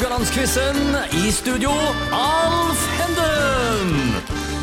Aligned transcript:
Haugalandsquizen. 0.00 0.96
I 1.12 1.30
studio, 1.30 1.70
Alf 2.10 2.84
Henden. 2.96 4.14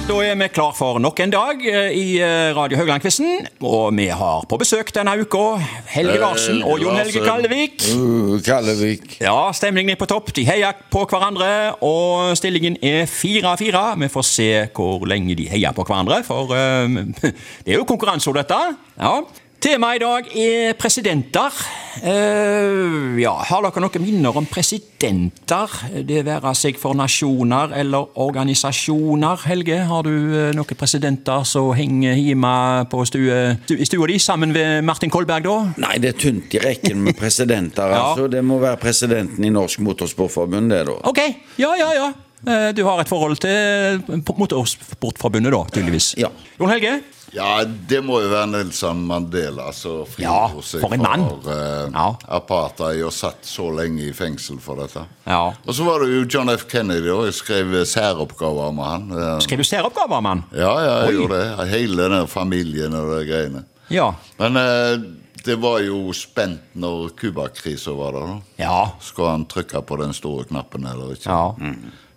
Da 0.08 0.16
er 0.26 0.34
vi 0.40 0.48
klar 0.50 0.72
for 0.74 0.98
nok 0.98 1.20
en 1.22 1.30
dag 1.30 1.62
eh, 1.62 1.94
i 1.94 2.06
eh, 2.18 2.56
Radio 2.58 2.80
Haugland-quizen. 2.80 3.46
Og 3.62 3.94
vi 3.94 4.08
har 4.10 4.48
på 4.50 4.58
besøk 4.58 4.90
denne 4.96 5.14
uka 5.22 5.60
Helge 5.94 6.18
Larsen 6.24 6.64
og 6.66 6.82
Jon 6.82 6.98
Helge 6.98 7.22
Kallevik. 7.22 7.86
Uh, 7.94 8.40
Kallevik. 8.42 9.20
Ja, 9.22 9.52
stemningen 9.54 9.94
er 9.94 10.02
på 10.02 10.10
topp. 10.10 10.34
De 10.34 10.48
heier 10.48 10.74
på 10.90 11.06
hverandre, 11.06 11.52
og 11.86 12.34
stillingen 12.40 12.82
er 12.82 13.06
4-4. 13.06 13.88
Vi 14.02 14.14
får 14.18 14.30
se 14.34 14.52
hvor 14.74 15.06
lenge 15.06 15.38
de 15.38 15.46
heier 15.54 15.78
på 15.78 15.86
hverandre, 15.86 16.24
for 16.26 16.58
eh, 16.58 17.04
det 17.68 17.76
er 17.76 17.78
jo 17.78 17.86
konkurranse 17.86 18.34
om 18.34 18.42
dette. 18.42 18.64
Ja. 18.98 19.20
Temaet 19.58 19.98
i 19.98 20.02
dag 20.04 20.28
er 20.38 20.74
presidenter. 20.78 21.56
Uh, 21.98 23.16
ja, 23.18 23.32
Har 23.50 23.64
dere 23.66 23.82
noen 23.82 24.04
minner 24.04 24.36
om 24.38 24.46
presidenter? 24.46 25.74
Det 26.06 26.20
være 26.28 26.52
seg 26.56 26.78
for 26.78 26.94
nasjoner 26.98 27.74
eller 27.80 28.12
organisasjoner. 28.22 29.42
Helge, 29.50 29.80
har 29.90 30.06
du 30.06 30.12
eh, 30.14 30.52
noen 30.54 30.78
presidenter 30.78 31.42
som 31.50 31.72
henger 31.78 32.20
hjemme 32.22 32.54
på 32.92 33.02
stue, 33.10 33.40
stu, 33.64 33.74
i 33.82 33.90
stua 33.90 34.12
di 34.14 34.20
sammen 34.22 34.54
med 34.54 34.86
Martin 34.86 35.10
Kolberg, 35.14 35.48
da? 35.50 35.58
Nei, 35.88 35.96
det 36.06 36.14
er 36.14 36.22
tynt 36.28 36.54
i 36.54 36.62
rekken 36.62 37.02
med 37.10 37.18
presidenter. 37.18 37.90
Ja. 37.98 38.12
altså. 38.12 38.28
Det 38.30 38.44
må 38.46 38.60
være 38.62 38.78
presidenten 38.78 39.46
i 39.48 39.50
Norsk 39.54 39.82
Motorsportforbund, 39.82 40.70
det, 40.70 40.84
da. 40.90 41.00
Ok, 41.10 41.24
ja, 41.58 41.74
ja, 41.80 41.90
ja. 41.98 42.08
Eh, 42.46 42.70
Du 42.78 42.84
har 42.86 43.02
et 43.02 43.10
forhold 43.10 43.40
til 43.42 44.04
Motorsportforbundet, 44.38 45.50
da, 45.56 45.64
tydeligvis. 45.74 46.14
Ja. 46.22 46.30
Jon 46.60 46.70
Helge? 46.76 47.00
Ja, 47.36 47.64
det 47.66 48.00
må 48.08 48.22
jo 48.24 48.30
være 48.32 48.48
Nelson 48.48 49.02
Mandela 49.08 49.72
som 49.76 50.06
Ja, 50.18 50.48
frigjorde 50.48 50.64
seg 50.64 50.82
for 50.82 50.94
en 50.96 51.02
mann. 51.04 51.26
eh, 51.46 51.90
Ja. 51.94 52.16
apartheid 52.38 53.04
og 53.04 53.12
satt 53.12 53.44
så 53.44 53.68
lenge 53.76 54.08
i 54.08 54.14
fengsel 54.14 54.60
for 54.64 54.76
dette. 54.80 55.04
Ja. 55.28 55.52
Og 55.68 55.74
så 55.76 55.84
var 55.84 56.00
det 56.00 56.10
jo 56.14 56.26
John 56.38 56.50
F. 56.50 56.66
Kennedy, 56.72 57.10
og 57.10 57.26
jeg 57.26 57.34
skrev 57.34 57.76
særoppgaver 57.86 58.74
med 58.74 58.86
han. 58.86 59.12
Eh, 59.12 59.40
Skrev 59.44 59.58
du 59.58 59.64
særoppgaver, 59.64 60.22
mann? 60.22 60.44
Ja, 60.56 60.72
ja, 60.80 60.96
jeg 61.06 61.08
Oi. 61.08 61.14
gjorde 61.20 61.58
det. 61.58 61.70
Hele 61.70 62.10
den 62.10 62.28
familien 62.28 62.94
og 62.94 63.12
de 63.20 63.26
greiene. 63.28 63.66
Ja. 63.90 64.14
Men 64.40 64.56
uh, 64.58 64.98
det 65.46 65.56
var 65.62 65.80
jo 65.80 66.12
spent 66.14 66.60
når 66.76 67.10
Cuba-krisa 67.16 67.92
var 67.96 68.12
der. 68.12 68.26
da. 68.28 68.40
Ja. 68.64 68.90
Skal 69.00 69.26
han 69.34 69.46
trykke 69.46 69.82
på 69.86 69.98
den 70.02 70.14
store 70.14 70.44
knappen 70.46 70.86
eller 70.88 71.14
ikke? 71.14 71.28
ja. 71.30 71.54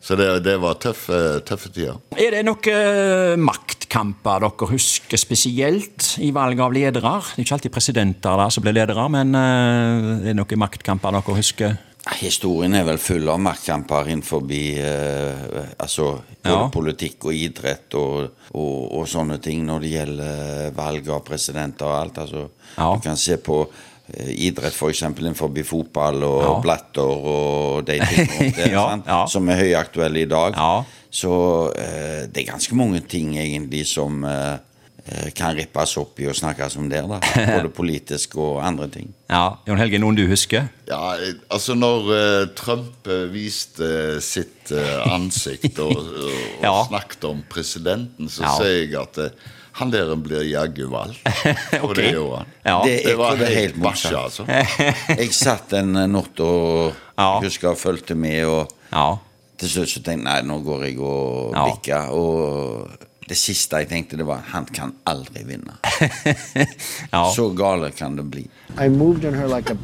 Så 0.00 0.16
det, 0.16 0.26
det 0.46 0.54
var 0.62 0.78
tøffe, 0.80 1.16
tøffe 1.44 1.68
tider. 1.74 1.98
Er 2.16 2.32
det 2.38 2.40
noen 2.48 3.42
maktkamper 3.44 4.40
dere 4.46 4.68
husker 4.72 5.20
spesielt 5.20 6.14
i 6.24 6.30
valg 6.32 6.60
av 6.64 6.72
ledere? 6.72 7.18
Det 7.34 7.42
er 7.42 7.44
ikke 7.44 7.58
alltid 7.58 7.74
presidenter 7.74 8.40
da 8.40 8.46
som 8.52 8.64
blir 8.64 8.76
ledere, 8.78 9.04
men 9.12 9.36
eh, 9.36 10.10
er 10.22 10.26
det 10.30 10.36
noen 10.40 10.62
maktkamper 10.64 11.12
dere 11.18 11.36
husker? 11.36 11.76
Historien 12.16 12.72
er 12.74 12.86
vel 12.88 12.96
full 12.98 13.28
av 13.28 13.36
maktkamper 13.44 14.08
innenfor 14.08 14.48
eh, 14.56 15.74
altså, 15.78 16.14
både 16.40 16.54
Ja. 16.56 16.70
politikk 16.72 17.26
og 17.28 17.34
idrett 17.36 17.92
og, 18.00 18.30
og, 18.56 18.78
og 18.96 19.04
sånne 19.06 19.36
ting 19.44 19.66
når 19.68 19.80
det 19.84 19.90
gjelder 19.98 20.72
valg 20.80 21.10
av 21.12 21.20
presidenter 21.28 21.86
og 21.86 21.98
alt. 22.00 22.18
Altså, 22.24 22.46
Ja. 22.78 22.94
Du 22.96 23.00
kan 23.04 23.16
se 23.20 23.36
på 23.36 23.60
eh, 23.68 23.89
idrett 24.36 24.74
f.eks. 24.74 25.02
innenfor 25.02 25.52
fotball 25.64 26.22
og 26.24 26.40
Ja. 26.42 26.54
blatter 26.64 27.02
og 27.34 27.84
de 27.86 27.98
tingene 28.00 28.70
Ja, 28.76 28.86
ja. 29.06 29.26
som 29.26 29.48
er 29.48 29.56
høyaktuelle 29.62 30.22
i 30.24 30.30
dag. 30.30 30.54
Ja. 30.56 30.84
Så 31.10 31.32
eh, 31.76 32.26
det 32.30 32.42
er 32.44 32.52
ganske 32.52 32.74
mange 32.78 33.00
ting 33.00 33.36
egentlig 33.36 33.84
som 33.90 34.22
eh, 34.24 34.58
eh, 35.06 35.30
kan 35.34 35.56
rippes 35.58 35.96
opp 35.98 36.20
i 36.22 36.28
og 36.30 36.36
snakkes 36.38 36.76
om 36.78 36.88
der. 36.90 37.08
da 37.10 37.18
Både 37.56 37.68
politisk 37.74 38.36
og 38.38 38.60
andre 38.64 38.86
ting. 38.88 39.08
Ja, 39.30 39.56
Jon 39.66 39.78
Helge, 39.80 39.98
noen 39.98 40.14
du 40.18 40.22
husker? 40.30 40.68
Ja, 40.90 41.14
eh, 41.18 41.34
altså 41.50 41.74
når 41.74 42.10
eh, 42.16 42.48
Trump 42.58 43.06
eh, 43.10 43.26
viste 43.34 44.20
sitt 44.22 44.70
eh, 44.70 45.00
ansikt 45.10 45.78
og, 45.82 45.96
og 46.26 46.62
Ja. 46.62 46.76
snakket 46.86 47.24
om 47.30 47.42
presidenten, 47.50 48.28
så 48.30 48.42
Ja. 48.46 48.54
sier 48.60 48.84
jeg 48.84 48.94
at 49.02 49.18
eh, 49.18 49.30
han 49.72 49.90
der 49.92 50.14
blir 50.16 50.42
jaggu 50.50 50.86
valgt. 50.90 51.20
Og 51.82 51.90
Ok. 51.90 51.96
det 51.96 52.12
gjorde 52.12 52.36
han. 52.42 52.46
Ja. 52.64 52.78
Det, 52.84 52.96
Det 53.04 53.16
var 53.18 53.36
helt 53.36 53.54
helt 53.54 53.76
masse, 53.82 54.14
altså. 54.16 54.46
Jeg 55.20 55.32
satt 55.36 55.72
en 55.78 55.96
eh, 55.96 56.06
natt 56.10 56.40
og 56.40 56.92
Ja. 57.20 57.38
husker 57.40 57.70
og 57.74 57.78
fulgte 57.78 58.14
med, 58.16 58.44
og 58.46 58.68
Ja. 58.92 59.16
til 59.60 59.68
slutt 59.68 59.88
så 59.92 60.00
tenkte 60.02 60.16
jeg 60.16 60.24
nei, 60.24 60.40
nå 60.48 60.62
går 60.64 60.84
jeg 60.88 60.98
og 61.00 61.54
Ja. 61.54 61.64
bikker. 61.70 62.10
Og 62.10 62.90
det 63.28 63.36
siste 63.38 63.78
jeg 63.78 63.88
tenkte, 63.88 64.16
det 64.18 64.26
var 64.26 64.40
han 64.50 64.64
kan 64.66 64.92
aldri 65.06 65.44
vinne. 65.46 65.76
ja. 67.12 67.30
Så 67.30 67.50
gale 67.54 67.90
kan 67.94 68.16
det 68.16 68.24
bli. 68.30 68.46
I 68.80 68.88
moved 68.88 69.24
on 69.24 69.34
her 69.34 69.46
like. 69.48 69.74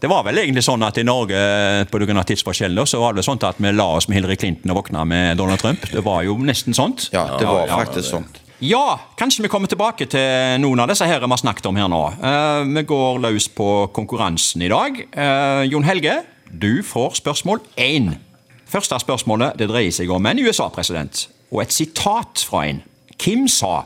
Det 0.00 0.08
var 0.08 0.22
vel 0.24 0.38
egentlig 0.38 0.64
sånn 0.64 0.82
at 0.86 0.96
i 0.98 1.04
Norge 1.04 1.36
på 1.90 2.00
grunn 2.00 2.16
av 2.20 2.24
tidsforskjellen 2.28 2.86
så 2.88 3.00
var 3.02 3.12
det 3.16 3.24
sånn 3.26 3.42
at 3.44 3.60
vi 3.60 3.72
la 3.72 3.90
oss 3.98 4.08
med 4.08 4.20
Hillary 4.20 4.36
Clinton 4.40 4.70
og 4.72 4.82
våkna 4.84 5.04
med 5.08 5.36
Donald 5.36 5.60
Trump. 5.60 5.84
Det 5.92 6.04
var 6.04 6.22
jo 6.24 6.36
nesten 6.38 6.72
sånt. 6.76 7.10
Ja, 7.12 7.36
det 7.38 7.46
var 7.48 7.66
ja, 7.68 7.76
faktisk 7.84 8.08
sånn. 8.10 8.24
Ja, 8.64 9.00
kanskje 9.18 9.42
vi 9.44 9.48
kommer 9.52 9.68
tilbake 9.68 10.06
til 10.08 10.60
noen 10.62 10.80
av 10.80 10.88
disse 10.88 11.04
her 11.04 11.20
vi 11.20 11.28
har 11.28 11.36
snakket 11.36 11.66
om 11.68 11.76
her 11.76 11.88
nå. 11.92 11.98
Uh, 12.16 12.62
vi 12.64 12.82
går 12.88 13.18
løs 13.20 13.44
på 13.52 13.66
konkurransen 13.92 14.62
i 14.64 14.70
dag. 14.72 15.00
Uh, 15.12 15.66
Jon 15.68 15.84
Helge, 15.84 16.14
du 16.48 16.80
får 16.80 17.18
spørsmål 17.18 17.60
én. 17.76 18.14
Første 18.64 18.96
spørsmålet 19.02 19.58
det 19.60 19.68
dreier 19.68 19.92
seg 19.92 20.08
om 20.08 20.24
en 20.24 20.40
USA-president, 20.40 21.26
og 21.52 21.60
et 21.60 21.74
sitat 21.76 22.40
fra 22.48 22.62
en. 22.70 22.80
Kim 23.20 23.44
sa 23.52 23.82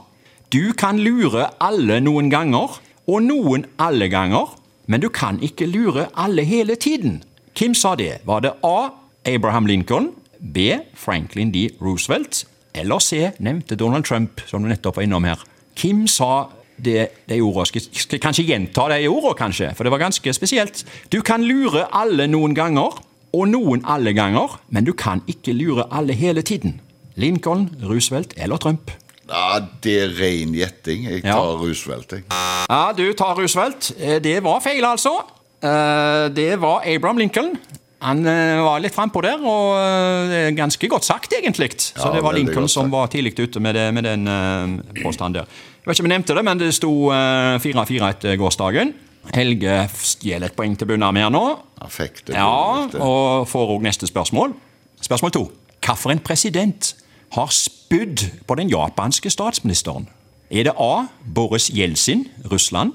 du 0.54 0.70
kan 0.78 1.00
lure 1.02 1.48
alle 1.58 1.98
noen 2.04 2.30
ganger, 2.30 2.76
og 3.10 3.24
noen 3.26 3.66
alle 3.82 4.06
ganger, 4.12 4.52
men 4.86 5.02
du 5.02 5.08
kan 5.10 5.40
ikke 5.42 5.66
lure 5.66 6.06
alle 6.14 6.44
hele 6.46 6.78
tiden. 6.78 7.24
Kim 7.58 7.74
sa 7.74 7.96
det. 7.98 8.20
Var 8.30 8.46
det 8.46 8.54
A. 8.62 8.92
Abraham 9.26 9.66
Lincoln, 9.66 10.12
B. 10.38 10.78
Franklin 10.94 11.50
D. 11.50 11.66
Roosevelt, 11.82 12.44
eller 12.78 12.98
C. 12.98 13.30
nevnte 13.40 13.76
Donald 13.76 14.04
Trump, 14.04 14.40
som 14.46 14.62
du 14.62 14.68
nettopp 14.68 14.96
var 14.96 15.02
innom 15.06 15.24
her. 15.24 15.38
Kim 15.76 16.06
sa 16.08 16.48
det, 16.78 17.08
de 17.28 17.40
ordet. 17.42 17.66
Skal, 17.92 18.18
kanskje 18.22 18.44
gjenta 18.46 18.88
det 18.92 19.00
ordet, 19.10 19.36
kanskje? 19.38 19.72
For 19.74 19.84
det 19.84 19.90
var 19.92 19.98
ganske 20.04 20.32
spesielt. 20.34 20.84
Du 21.12 21.20
kan 21.22 21.42
lure 21.42 21.86
alle 21.92 22.26
noen 22.30 22.54
ganger, 22.54 23.00
og 23.34 23.48
noen 23.50 23.82
alle 23.84 24.14
ganger, 24.16 24.54
men 24.72 24.84
du 24.86 24.92
kan 24.96 25.20
ikke 25.28 25.52
lure 25.52 25.84
alle 25.92 26.14
hele 26.16 26.40
tiden. 26.42 26.80
Lincoln, 27.18 27.68
Roosevelt 27.82 28.32
eller 28.38 28.56
Trump? 28.62 28.90
Ja, 29.28 29.58
det 29.84 29.96
er 30.04 30.12
ren 30.16 30.54
gjetting. 30.56 31.02
Jeg 31.10 31.24
Ja. 31.24 31.34
tar 31.34 31.58
Roosevelt, 31.60 32.10
jeg. 32.12 32.22
Ja, 32.70 32.92
du 32.96 33.12
tar 33.12 33.34
Roosevelt. 33.36 33.92
Eh, 34.00 34.18
Det 34.20 34.42
var 34.42 34.60
feil, 34.60 34.82
altså. 34.84 35.18
Eh, 35.62 36.28
Det 36.32 36.60
var 36.60 36.82
Abraham 36.86 37.18
Lincoln. 37.18 37.58
Han 38.04 38.22
eh, 38.30 38.60
var 38.62 38.78
litt 38.82 38.94
frampå 38.94 39.22
der, 39.24 39.40
og 39.42 39.72
eh, 39.74 40.28
det 40.30 40.38
er 40.44 40.52
ganske 40.58 40.90
godt 40.90 41.06
sagt, 41.06 41.32
egentlig. 41.34 41.72
Så 41.80 41.98
Ja, 41.98 42.12
det 42.14 42.22
var 42.22 42.36
Lincoln 42.36 42.68
som 42.70 42.92
var 42.92 43.10
tidlig 43.10 43.34
ute 43.40 43.60
med, 43.60 43.74
det, 43.74 43.88
med 43.94 44.06
den 44.06 44.28
uh, 44.30 45.02
påstanden 45.02 45.40
der. 45.40 45.50
Jeg 45.82 45.90
vet 45.90 45.98
ikke 45.98 46.04
om 46.04 46.10
jeg 46.10 46.14
nevnte 46.14 46.36
det, 46.38 46.44
men 46.46 46.60
det 46.60 46.70
sto 46.76 46.92
eh, 47.10 47.58
4-4 47.64 48.10
etter 48.12 48.38
gårsdagen. 48.38 48.94
Helge 49.34 49.80
stjeler 49.98 50.48
et 50.48 50.56
poeng 50.56 50.76
til 50.78 50.88
med 50.94 51.22
her 51.22 51.32
nå. 51.32 51.42
Han 51.82 51.90
fikk 51.92 52.22
det. 52.28 52.36
Ja, 52.38 52.86
og 53.02 53.48
får 53.50 53.74
òg 53.74 53.82
neste 53.84 54.06
spørsmål. 54.08 54.54
Spørsmål 55.02 55.34
to. 55.34 55.44
Hvilken 55.82 56.22
president 56.24 56.94
har 57.34 57.50
spydd 57.52 58.24
på 58.46 58.54
den 58.60 58.70
japanske 58.70 59.30
statsministeren? 59.30 60.08
Er 60.50 60.70
det 60.70 60.78
A. 60.78 61.08
Boris 61.34 61.68
Jeltsin, 61.74 62.28
Russland? 62.50 62.94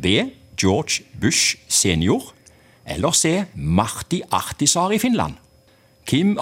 B. 0.00 0.32
George 0.58 1.04
Bush 1.20 1.56
senior? 1.68 2.32
Eller 2.90 3.12
C. 3.12 3.44
Marti 3.54 4.22
Ahtisaari, 4.30 4.98
Finland? 4.98 5.34
Hvem, 6.10 6.38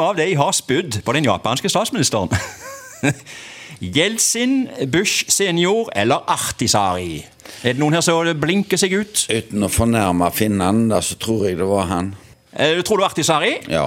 av 0.00 0.16
de 0.20 0.34
har 0.36 0.52
spydd 0.52 1.00
på 1.04 1.12
den 1.16 1.24
japanske 1.24 1.68
statsministeren? 1.68 2.28
Jeltsin, 3.80 4.68
Bush 4.92 5.30
senior 5.32 5.88
eller 5.96 6.26
Artisari? 6.28 7.22
Er 7.64 7.72
det 7.72 7.80
noen 7.80 7.96
her 7.96 8.04
som 8.04 8.26
blinker 8.40 8.76
seg 8.80 8.92
ut? 9.00 9.22
Uten 9.32 9.64
å 9.64 9.70
fornærme 9.72 10.28
finnen, 10.36 10.90
så 11.00 11.16
tror 11.20 11.46
jeg 11.48 11.56
det 11.56 11.68
var 11.68 11.88
han. 11.88 12.12
Eh, 12.52 12.82
tror 12.84 13.00
du 13.00 13.06
Artisari? 13.06 13.54
Ja. 13.70 13.86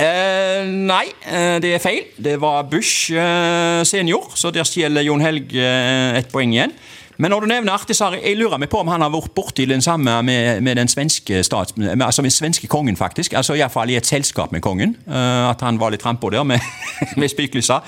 Eh, 0.00 0.64
nei, 0.64 1.04
eh, 1.26 1.58
det 1.60 1.74
er 1.74 1.82
feil. 1.82 2.08
Det 2.16 2.38
var 2.40 2.64
Bush 2.70 3.12
eh, 3.12 3.82
senior, 3.84 4.30
så 4.38 4.52
der 4.54 4.64
stjeler 4.64 5.04
Jon 5.04 5.20
Helge 5.20 5.60
eh, 5.60 6.20
et 6.22 6.30
poeng 6.32 6.54
igjen. 6.54 6.72
Men 7.16 7.30
når 7.30 7.44
du 7.44 7.46
nevner 7.46 7.74
Artisari, 7.74 8.18
jeg 8.24 8.38
lurer 8.38 8.58
meg 8.58 8.70
på 8.72 8.80
om 8.82 8.88
han 8.90 9.02
har 9.04 9.12
vært 9.12 9.34
borti 9.36 9.66
den 9.70 9.82
samme 9.84 10.16
med, 10.26 10.62
med 10.66 10.78
den 10.80 10.90
svenske 10.90 11.42
stats, 11.46 11.76
med, 11.78 12.02
altså 12.02 12.24
med 12.26 12.34
svenske 12.34 12.66
kongen, 12.70 12.96
faktisk. 12.98 13.36
Altså 13.38 13.54
Iallfall 13.54 13.92
i 13.92 13.98
et 13.98 14.08
selskap 14.08 14.52
med 14.54 14.64
kongen. 14.64 14.96
Uh, 15.06 15.50
at 15.50 15.62
han 15.62 15.78
var 15.80 15.94
litt 15.94 16.02
frampå 16.02 16.32
der 16.34 16.46
med, 16.48 16.62
med 17.20 17.30
spiklysa. 17.30 17.80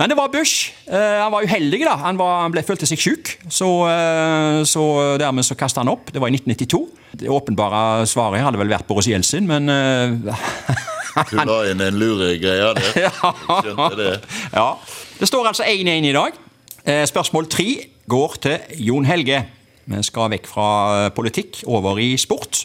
Men 0.00 0.12
det 0.12 0.16
var 0.16 0.32
Bush. 0.32 0.72
Uh, 0.88 0.96
han 0.96 1.32
var 1.34 1.44
uheldig, 1.44 1.82
da. 1.84 1.98
Han, 2.06 2.20
var, 2.20 2.40
han 2.46 2.54
ble, 2.54 2.64
følte 2.64 2.88
seg 2.88 3.02
sjuk, 3.02 3.34
så, 3.48 3.68
uh, 3.90 4.62
så 4.68 4.86
dermed 5.20 5.44
så 5.44 5.58
kasta 5.60 5.84
han 5.84 5.92
opp. 5.92 6.14
Det 6.14 6.22
var 6.22 6.32
i 6.32 6.38
1992. 6.40 6.82
Det 7.20 7.28
åpenbare 7.28 8.06
svaret 8.08 8.44
hadde 8.44 8.60
vel 8.60 8.70
vært 8.70 8.88
Boris 8.88 9.10
Jeltsin, 9.10 9.48
men 9.50 9.68
Du 11.26 11.40
la 11.42 11.56
inn 11.66 11.80
en 11.82 11.96
luregreie 11.98 12.68
der. 12.78 12.92
Jeg 13.02 13.12
skjønte 13.18 13.96
det. 13.98 14.12
Ja. 14.54 14.68
Det 15.18 15.28
står 15.28 15.48
altså 15.50 15.66
1-1 15.66 16.06
i 16.06 16.12
dag. 16.14 16.38
Spørsmål 17.10 17.48
tre 17.50 17.66
går 18.10 18.34
til 18.42 18.82
Jon 18.82 19.06
Helge. 19.06 19.44
Vi 19.90 20.00
skal 20.06 20.32
vekk 20.32 20.48
fra 20.50 20.68
eh, 21.04 21.12
politikk, 21.14 21.62
over 21.70 21.98
i 22.02 22.16
sport. 22.18 22.64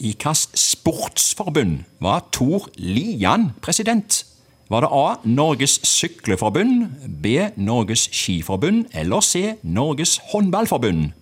I 0.00 0.12
hvilket 0.12 0.58
sportsforbund 0.60 1.84
var 2.04 2.24
Tor 2.32 2.68
Lian 2.76 3.50
president? 3.64 4.24
Var 4.68 4.82
det 4.82 4.90
A. 4.92 5.14
Norges 5.24 5.78
Sykleforbund, 5.86 6.88
B. 7.22 7.36
Norges 7.56 8.08
Skiforbund 8.12 8.86
eller 8.92 9.20
C. 9.20 9.54
Norges 9.62 10.18
Håndballforbund? 10.32 11.12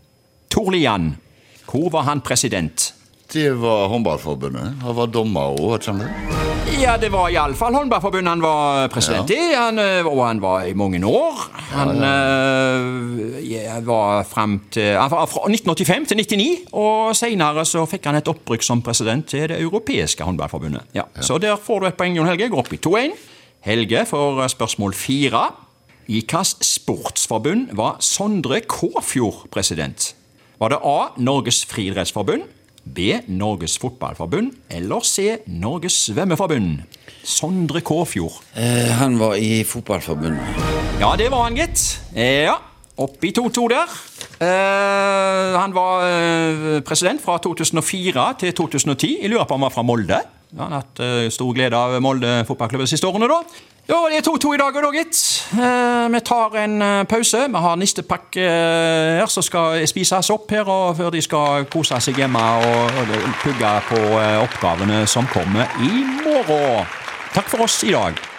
Tor 0.50 0.70
Lian, 0.70 1.16
hvor 1.70 1.90
var 1.90 2.08
han 2.08 2.20
president? 2.20 2.94
Det 3.32 3.50
var 3.58 3.88
Håndballforbundet. 3.88 4.82
Han 4.84 4.96
var 4.96 5.08
dommer 5.10 5.56
òg, 5.58 5.78
kjenner 5.82 6.06
du? 6.06 6.34
Ja, 6.80 6.96
det 6.98 7.10
var 7.12 7.30
iallfall 7.30 7.74
Håndballforbundet 7.76 8.30
han 8.30 8.42
var 8.42 8.88
president 8.92 9.30
i, 9.30 9.38
han, 9.54 9.78
eh, 9.78 10.06
og 10.06 10.20
han 10.26 10.40
var 10.42 10.66
i 10.68 10.74
mange 10.76 11.00
år. 11.06 11.44
Han 11.74 11.96
ja, 13.42 13.62
ja, 13.64 13.78
var 13.86 14.22
frem 14.28 14.58
til 14.74 14.94
han 14.94 15.10
var 15.10 15.26
Fra 15.30 15.46
1985 15.48 16.08
til 16.12 16.20
1999, 16.22 16.72
og 16.78 17.14
senere 17.18 17.64
så 17.68 17.84
fikk 17.90 18.06
han 18.10 18.20
et 18.20 18.30
opprykk 18.30 18.62
som 18.66 18.82
president 18.84 19.26
til 19.30 19.48
Det 19.50 19.60
europeiske 19.60 20.24
håndballforbundet. 20.24 20.82
Ja, 20.94 21.08
Så 21.20 21.38
der 21.38 21.56
får 21.56 21.80
du 21.80 21.86
et 21.86 21.98
poeng, 21.98 22.16
Jon 22.16 22.28
Helge. 22.30 22.48
Går 22.52 22.64
opp 22.66 22.72
i 22.72 22.80
2-1. 22.82 23.16
Helge 23.64 24.04
får 24.06 24.42
eh, 24.44 24.50
spørsmål 24.52 24.94
fire. 24.94 25.46
I 26.04 26.20
hvilket 26.20 26.60
sportsforbund 26.60 27.70
var 27.72 27.96
Sondre 28.04 28.60
Kåfjord 28.60 29.46
president? 29.50 30.12
Var 30.60 30.68
det 30.74 30.78
A. 30.84 30.98
Norges 31.16 31.64
friidrettsforbund, 31.66 32.44
B. 32.84 33.20
Norges 33.26 33.78
fotballforbund 33.80 34.52
eller 34.70 35.00
C. 35.06 35.38
Norges 35.46 35.96
svømmeforbund? 36.06 36.84
Sondre 37.24 37.80
Kåfjord. 37.80 38.42
Eh, 38.56 38.92
han 39.00 39.18
var 39.18 39.34
i 39.40 39.64
fotballforbundet. 39.64 40.62
Ja, 41.00 41.14
det 41.18 41.30
var 41.32 41.48
han, 41.48 41.56
gitt. 41.58 41.88
Ja, 42.14 42.58
Oppi 42.94 43.32
2-2 43.34 43.64
der. 43.72 43.90
Eh, 44.38 45.54
han 45.58 45.72
var 45.74 46.04
eh, 46.06 46.80
president 46.86 47.18
fra 47.22 47.40
2004 47.42 48.26
til 48.38 48.52
2010. 48.54 49.18
Jeg 49.22 49.32
lurer 49.32 49.48
på 49.50 49.56
om 49.56 49.64
han 49.64 49.66
var 49.66 49.74
fra 49.74 49.82
Molde. 49.82 50.20
Han 50.58 50.72
har 50.72 50.84
hatt 50.84 51.00
eh, 51.02 51.28
stor 51.34 51.54
glede 51.54 51.78
av 51.78 51.96
Molde 52.02 52.42
fotballklubb 52.46 52.84
de 52.84 52.90
siste 52.90 53.08
årene, 53.08 53.26
da. 53.30 53.40
Ja, 53.84 53.98
det 54.08 54.20
er 54.20 54.24
2-2 54.24 54.54
i 54.54 54.60
dag, 54.60 54.76
da, 54.80 54.90
gitt. 54.94 55.18
Eh, 55.58 56.04
vi 56.14 56.20
tar 56.24 56.54
en 56.62 56.76
eh, 56.82 57.00
pause. 57.10 57.42
Vi 57.50 57.62
har 57.66 57.80
nistepakke 57.80 58.44
her 59.18 59.32
som 59.32 59.44
skal 59.44 59.82
spises 59.90 60.30
opp 60.32 60.50
her, 60.54 60.68
og 60.70 60.94
før 61.00 61.10
de 61.14 61.22
skal 61.24 61.66
kose 61.72 61.98
seg 62.06 62.22
hjemme 62.22 62.44
og, 62.68 63.02
pugge 63.42 63.72
på 63.90 64.04
oppgavene 64.44 65.02
som 65.10 65.26
kommer 65.32 65.68
i 65.82 66.06
morgen. 66.22 66.86
Takk 67.34 67.50
for 67.50 67.66
oss 67.66 67.82
i 67.84 67.92
dag. 67.92 68.33